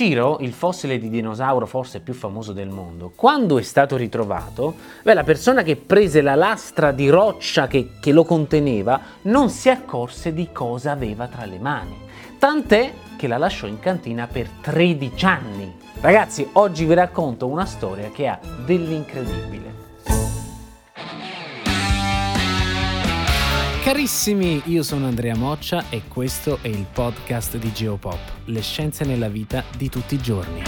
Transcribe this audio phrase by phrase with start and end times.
[0.00, 5.12] Ciro, il fossile di dinosauro forse più famoso del mondo, quando è stato ritrovato, beh,
[5.12, 10.32] la persona che prese la lastra di roccia che, che lo conteneva non si accorse
[10.32, 11.98] di cosa aveva tra le mani.
[12.38, 15.76] Tant'è che la lasciò in cantina per 13 anni.
[16.00, 19.79] Ragazzi, oggi vi racconto una storia che ha dell'incredibile.
[23.90, 29.26] Carissimi, io sono Andrea Moccia e questo è il podcast di Geopop, le scienze nella
[29.26, 30.62] vita di tutti i giorni.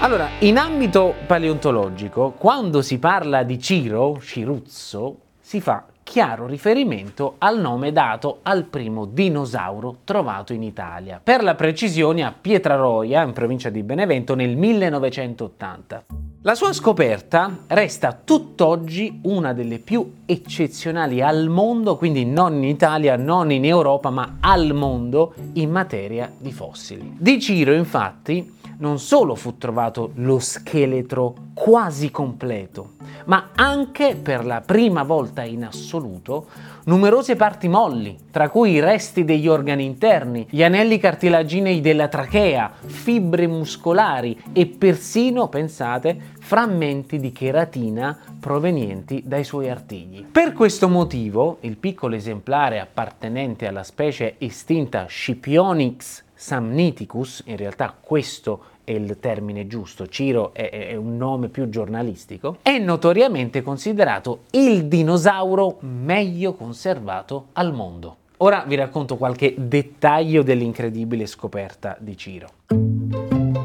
[0.00, 7.60] Allora, in ambito paleontologico, quando si parla di Ciro, Ciruzzo, si fa chiaro riferimento al
[7.60, 13.70] nome dato al primo dinosauro trovato in Italia, per la precisione a Pietraroia, in provincia
[13.70, 16.29] di Benevento, nel 1980.
[16.42, 23.14] La sua scoperta resta tutt'oggi una delle più eccezionali al mondo, quindi non in Italia,
[23.16, 27.14] non in Europa, ma al mondo in materia di fossili.
[27.18, 32.92] Di Ciro, infatti, non solo fu trovato lo scheletro quasi completo,
[33.26, 36.46] ma anche per la prima volta in assoluto
[36.90, 42.68] numerose parti molli, tra cui i resti degli organi interni, gli anelli cartilaginei della trachea,
[42.84, 50.24] fibre muscolari e persino, pensate, frammenti di cheratina provenienti dai suoi artigli.
[50.24, 58.64] Per questo motivo, il piccolo esemplare appartenente alla specie estinta Scipionix samniticus, in realtà questo
[58.90, 64.86] è il termine giusto, Ciro è, è, un nome più giornalistico, è notoriamente considerato il
[64.86, 68.16] dinosauro meglio conservato al mondo.
[68.38, 72.48] Ora vi racconto qualche dettaglio dell'incredibile scoperta di Ciro.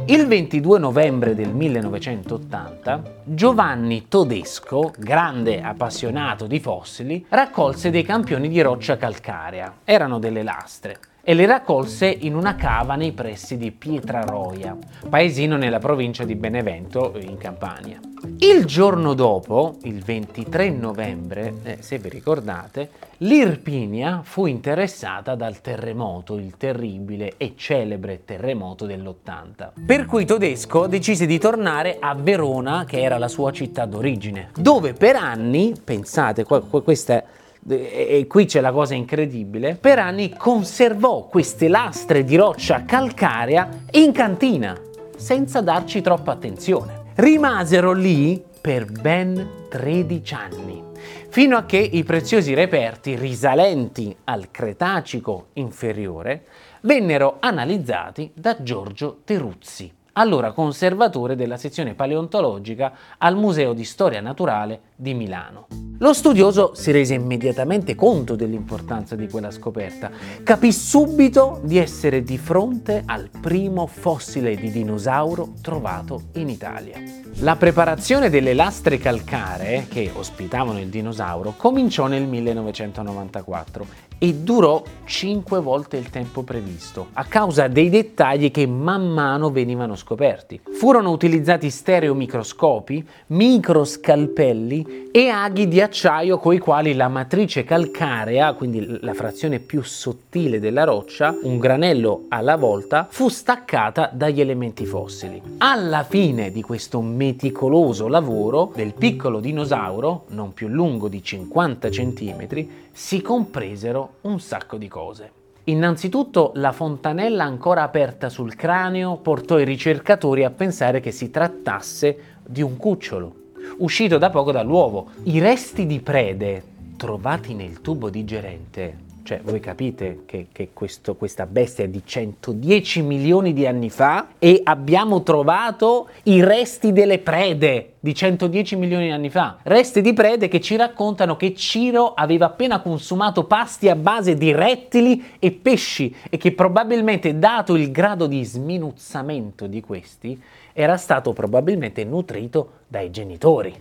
[0.08, 8.62] Il 22 novembre del 1980 Giovanni Todesco, grande appassionato di fossili, raccolse dei campioni di
[8.62, 9.78] roccia calcarea.
[9.84, 14.78] Erano delle lastre e le raccolse in una cava nei pressi di Pietraroia,
[15.09, 18.00] paesino nella provincia di Benevento in Campania.
[18.38, 26.36] Il giorno dopo, il 23 novembre, eh, se vi ricordate, l'Irpinia fu interessata dal terremoto,
[26.36, 29.72] il terribile e celebre terremoto dell'80.
[29.86, 34.94] Per cui Todesco decise di tornare a Verona, che era la sua città d'origine, dove
[34.94, 37.24] per anni, pensate, questa è
[37.68, 44.12] e qui c'è la cosa incredibile, per anni conservò queste lastre di roccia calcarea in
[44.12, 44.80] cantina,
[45.16, 47.04] senza darci troppa attenzione.
[47.16, 50.84] Rimasero lì per ben 13 anni,
[51.30, 56.46] fino a che i preziosi reperti risalenti al Cretacico inferiore
[56.81, 64.81] vennero analizzati da Giorgio Teruzzi allora conservatore della sezione paleontologica al Museo di Storia Naturale
[64.96, 65.68] di Milano.
[66.00, 70.12] Lo studioso si rese immediatamente conto dell'importanza di quella scoperta,
[70.44, 77.25] capì subito di essere di fronte al primo fossile di dinosauro trovato in Italia.
[77.40, 83.85] La preparazione delle lastre calcaree che ospitavano il dinosauro cominciò nel 1994
[84.18, 89.95] e durò 5 volte il tempo previsto, a causa dei dettagli che man mano venivano
[89.95, 90.62] scoperti.
[90.72, 99.13] Furono utilizzati stereomicroscopi, microscalpelli e aghi di acciaio coi quali la matrice calcarea, quindi la
[99.13, 105.41] frazione più sottile della roccia, un granello alla volta, fu staccata dagli elementi fossili.
[105.57, 112.68] Alla fine di questo meticoloso lavoro del piccolo dinosauro, non più lungo di 50 cm,
[112.91, 115.31] si compresero un sacco di cose.
[115.66, 122.18] Innanzitutto la fontanella ancora aperta sul cranio portò i ricercatori a pensare che si trattasse
[122.46, 123.34] di un cucciolo,
[123.78, 125.07] uscito da poco dall'uovo.
[125.24, 131.47] I resti di prede trovati nel tubo digerente cioè, voi capite che, che questo, questa
[131.47, 137.94] bestia è di 110 milioni di anni fa e abbiamo trovato i resti delle prede
[138.00, 139.58] di 110 milioni di anni fa.
[139.63, 144.52] Resti di prede che ci raccontano che Ciro aveva appena consumato pasti a base di
[144.52, 150.39] rettili e pesci e che probabilmente, dato il grado di sminuzzamento di questi,
[150.72, 153.74] era stato probabilmente nutrito dai genitori.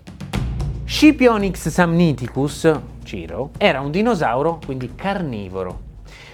[0.87, 2.70] Scipionix samniticus,
[3.05, 5.93] Ciro, era un dinosauro, quindi carnivoro.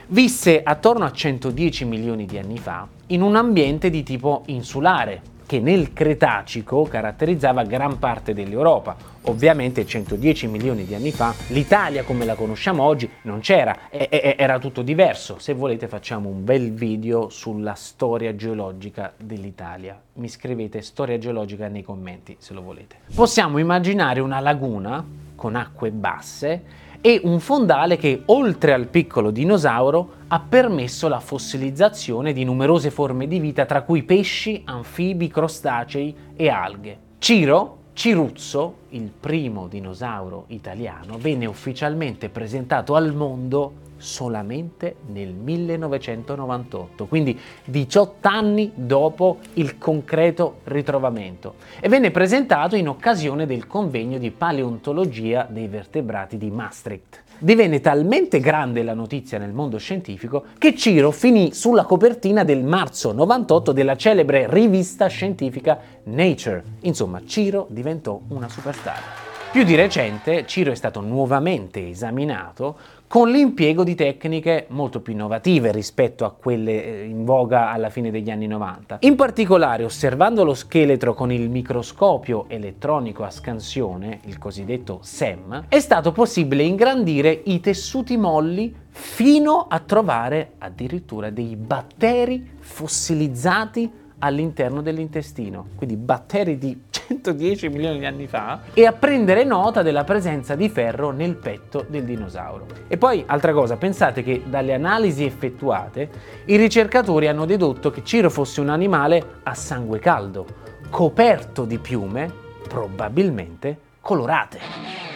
[0.09, 5.58] Visse attorno a 110 milioni di anni fa in un ambiente di tipo insulare, che
[5.58, 8.94] nel Cretacico caratterizzava gran parte dell'Europa.
[9.23, 14.37] Ovviamente 110 milioni di anni fa l'Italia come la conosciamo oggi non c'era, e- e-
[14.38, 15.41] era tutto diverso.
[15.41, 20.00] Se volete facciamo un bel video sulla storia geologica dell'Italia.
[20.12, 22.99] Mi scrivete storia geologica nei commenti se lo volete.
[23.12, 25.05] Possiamo immaginare una laguna
[25.35, 26.62] con acque basse
[27.00, 33.26] e un fondale che, oltre al piccolo dinosauro, ha permesso la fossilizzazione di numerose forme
[33.26, 36.99] di vita, tra cui pesci, anfibi, crostacei e alghe.
[37.19, 47.38] Ciro, Ciruzzo, il primo dinosauro italiano, venne ufficialmente presentato al mondo solamente nel 1998, quindi
[47.64, 55.47] 18 anni dopo il concreto ritrovamento e venne presentato in occasione del convegno di paleontologia
[55.49, 57.23] dei vertebrati di Maastricht.
[57.38, 63.12] Divenne talmente grande la notizia nel mondo scientifico che Ciro finì sulla copertina del marzo
[63.12, 66.62] 98 della celebre rivista scientifica Nature.
[66.81, 69.30] Insomma, Ciro diventò una superstar.
[69.50, 72.76] Più di recente Ciro è stato nuovamente esaminato
[73.08, 78.12] con l'impiego di tecniche molto più innovative rispetto a quelle eh, in voga alla fine
[78.12, 78.99] degli anni 90.
[79.00, 85.81] In particolare, osservando lo scheletro con il microscopio elettronico a scansione, il cosiddetto SEM, è
[85.81, 95.69] stato possibile ingrandire i tessuti molli fino a trovare addirittura dei batteri fossilizzati all'interno dell'intestino,
[95.75, 100.69] quindi batteri di 110 milioni di anni fa, e a prendere nota della presenza di
[100.69, 102.67] ferro nel petto del dinosauro.
[102.87, 106.09] E poi, altra cosa, pensate che dalle analisi effettuate
[106.45, 110.47] i ricercatori hanno dedotto che Ciro fosse un animale a sangue caldo,
[110.89, 112.33] coperto di piume,
[112.69, 115.09] probabilmente colorate.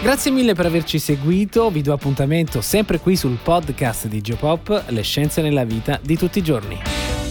[0.00, 5.02] Grazie mille per averci seguito, vi do appuntamento sempre qui sul podcast di Geopop, le
[5.02, 7.25] scienze nella vita di tutti i giorni.